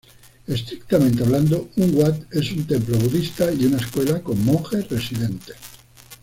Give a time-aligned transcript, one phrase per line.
[0.47, 5.57] Estrictamente hablando, un Wat es un templo budista y una escuela con monjes residentes.